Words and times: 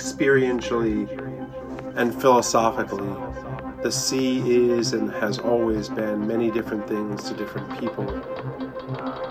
Experientially 0.00 1.06
and 1.94 2.18
philosophically, 2.22 3.12
the 3.82 3.92
sea 3.92 4.70
is 4.70 4.94
and 4.94 5.10
has 5.12 5.38
always 5.38 5.90
been 5.90 6.26
many 6.26 6.50
different 6.50 6.88
things 6.88 7.24
to 7.24 7.34
different 7.34 7.78
people. 7.78 8.08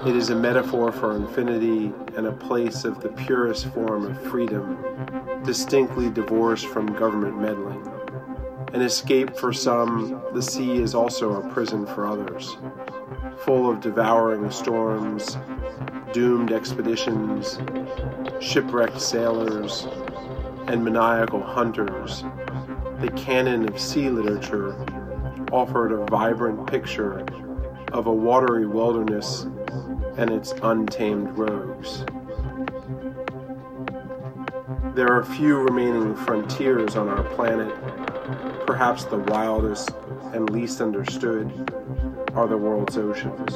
It 0.07 0.15
is 0.15 0.29
a 0.29 0.35
metaphor 0.35 0.91
for 0.91 1.15
infinity 1.15 1.91
and 2.15 2.27
a 2.27 2.31
place 2.31 2.85
of 2.85 3.01
the 3.01 3.09
purest 3.09 3.65
form 3.73 4.05
of 4.05 4.21
freedom, 4.29 4.77
distinctly 5.43 6.11
divorced 6.11 6.67
from 6.67 6.93
government 6.93 7.41
meddling. 7.41 7.83
An 8.71 8.81
escape 8.83 9.35
for 9.35 9.51
some, 9.51 10.21
the 10.35 10.41
sea 10.43 10.77
is 10.77 10.93
also 10.93 11.41
a 11.41 11.49
prison 11.51 11.87
for 11.87 12.05
others, 12.05 12.57
full 13.39 13.71
of 13.71 13.81
devouring 13.81 14.51
storms, 14.51 15.35
doomed 16.13 16.51
expeditions, 16.51 17.57
shipwrecked 18.39 19.01
sailors, 19.01 19.87
and 20.69 20.85
maniacal 20.85 21.41
hunters. 21.41 22.23
The 23.01 23.09
canon 23.15 23.67
of 23.67 23.79
sea 23.79 24.09
literature 24.09 24.75
offered 25.51 25.91
a 25.91 26.05
vibrant 26.05 26.67
picture 26.67 27.25
of 27.91 28.05
a 28.05 28.13
watery 28.13 28.67
wilderness 28.67 29.47
and 30.17 30.29
its 30.29 30.51
untamed 30.61 31.35
rogues. 31.35 32.05
There 34.93 35.11
are 35.11 35.23
few 35.23 35.57
remaining 35.57 36.15
frontiers 36.15 36.95
on 36.95 37.09
our 37.09 37.23
planet. 37.23 37.73
Perhaps 38.67 39.05
the 39.05 39.17
wildest 39.17 39.89
and 40.33 40.51
least 40.51 40.81
understood 40.81 41.73
are 42.35 42.47
the 42.47 42.57
world's 42.57 42.95
oceans. 42.95 43.55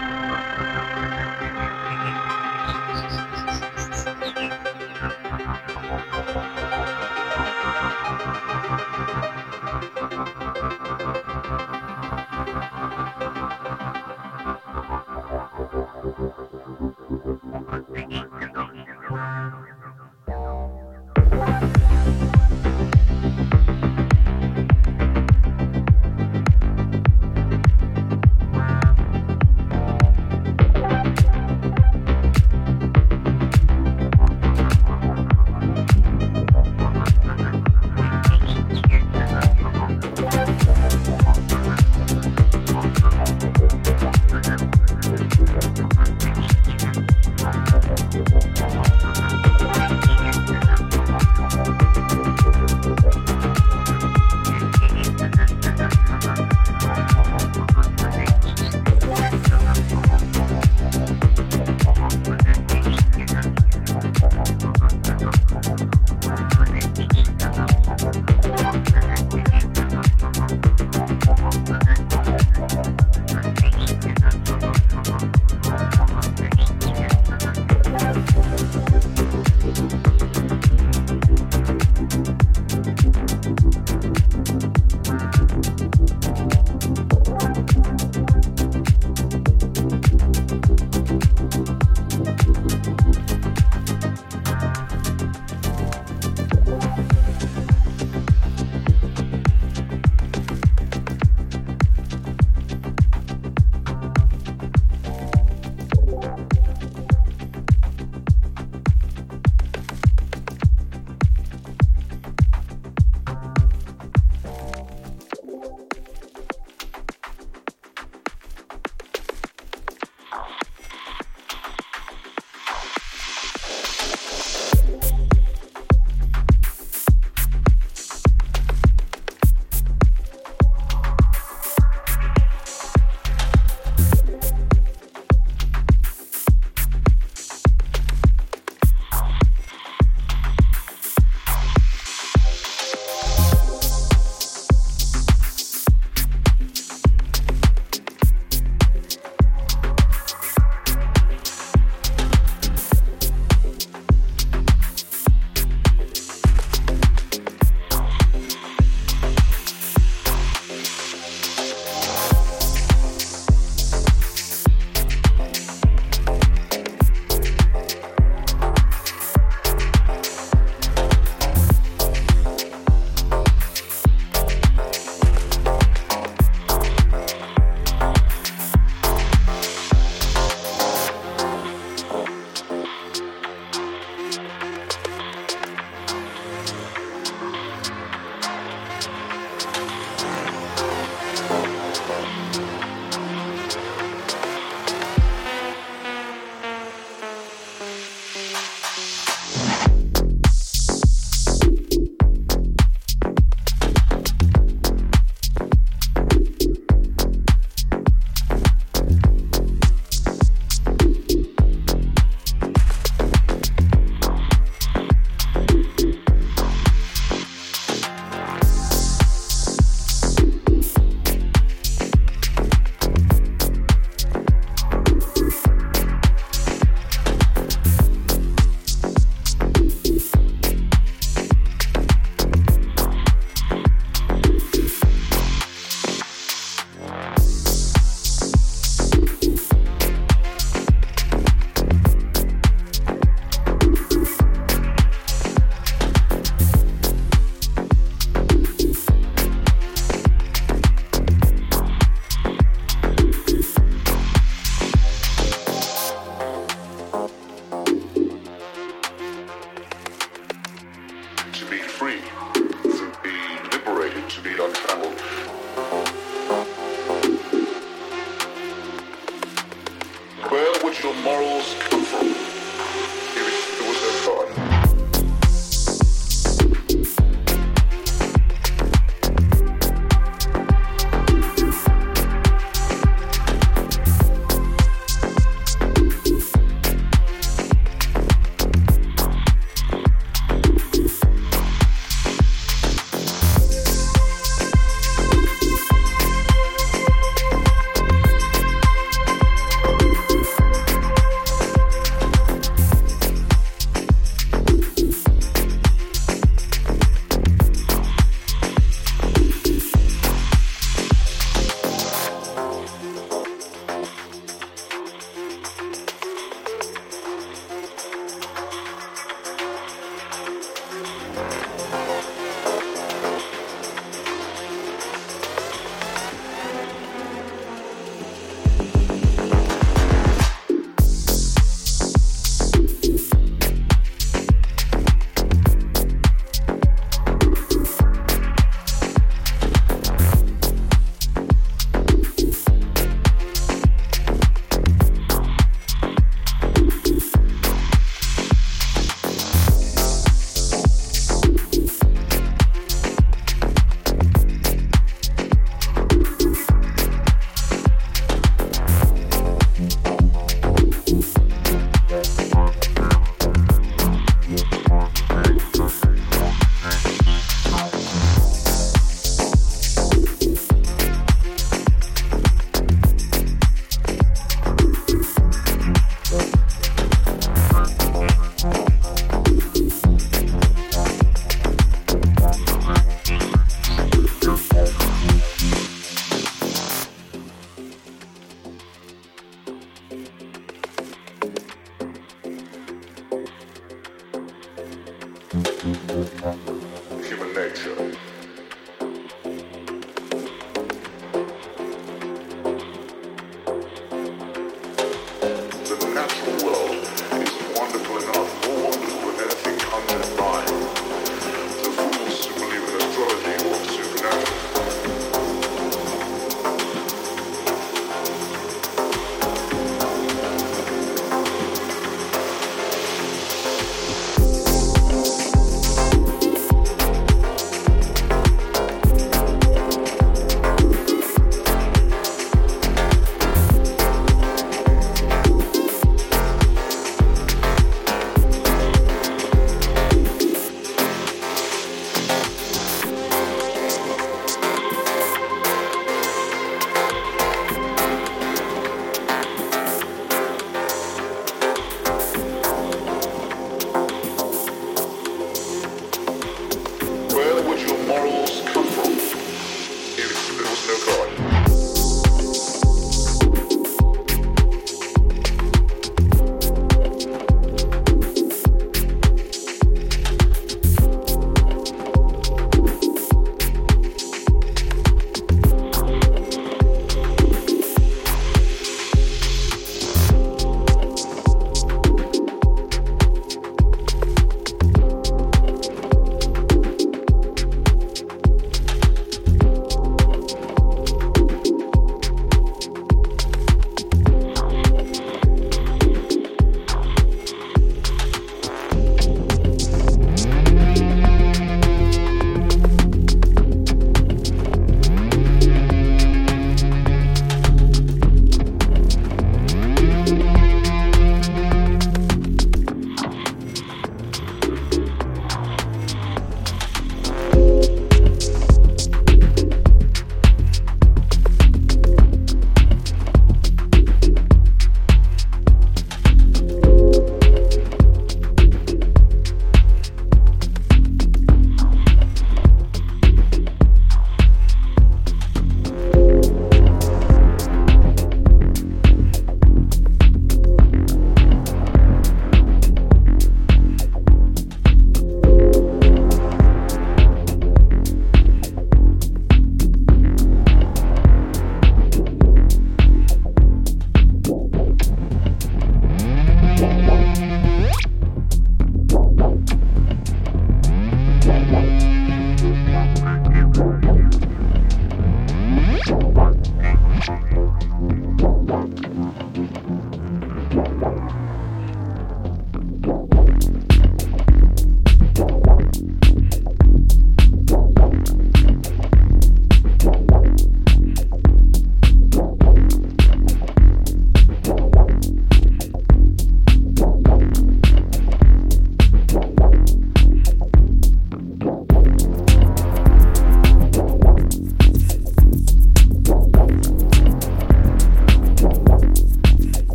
you. 0.00 0.05